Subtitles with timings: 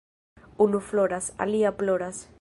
[0.65, 2.27] Unu floras, alia ploras.